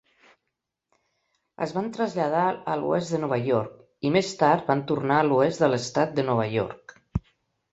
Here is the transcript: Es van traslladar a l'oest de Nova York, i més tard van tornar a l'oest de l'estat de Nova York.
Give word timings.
Es 1.65 1.73
van 1.75 1.89
traslladar 1.97 2.45
a 2.73 2.77
l'oest 2.83 3.13
de 3.15 3.19
Nova 3.25 3.39
York, 3.49 3.75
i 4.09 4.13
més 4.17 4.33
tard 4.41 4.67
van 4.73 4.83
tornar 4.93 5.21
a 5.21 5.29
l'oest 5.29 5.63
de 5.67 5.71
l'estat 5.75 6.17
de 6.21 6.27
Nova 6.33 6.49
York. 6.57 6.99